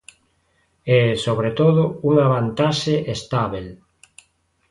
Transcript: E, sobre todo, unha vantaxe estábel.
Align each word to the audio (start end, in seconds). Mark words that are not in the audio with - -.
E, 0.97 0.99
sobre 1.25 1.49
todo, 1.59 1.83
unha 2.09 2.25
vantaxe 2.33 2.95
estábel. 3.17 3.67